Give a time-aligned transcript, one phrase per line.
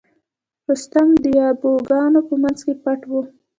[0.67, 3.13] رستم د یابو ګانو په منځ کې پټ و.